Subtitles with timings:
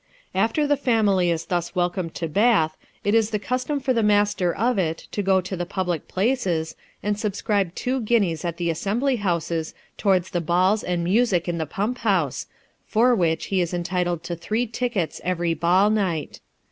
[0.33, 4.51] After the family is thus welcomed to Bath, it is the custom for the master
[4.51, 9.17] of it to go to the puhlic places, and subscribe two guineas at the assembly
[9.17, 12.47] houses towards the balls and music in the pump house,
[12.87, 16.39] for which he is entitled to three tickets every ball night.